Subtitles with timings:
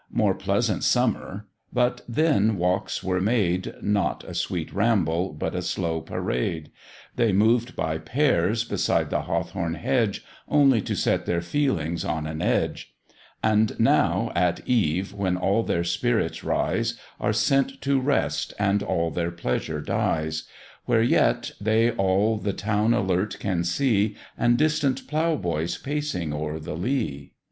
[0.11, 6.01] More pleasant summer; but then walks were made, Not a sweet ramble, but a slow
[6.01, 6.71] parade;
[7.17, 12.41] They moved by pairs beside the hawthorn hedge, Only to set their feelings on an
[12.41, 12.95] edge;
[13.43, 19.11] And now at eve, when all their spirits rise, Are sent to rest, and all
[19.11, 20.45] their pleasure dies;
[20.85, 26.57] Where yet they all the town alert can see, And distant plough boys pacing o'er
[26.59, 27.33] the lea.